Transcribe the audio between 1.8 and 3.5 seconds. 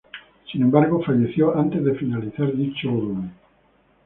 de finalizar dicho volumen.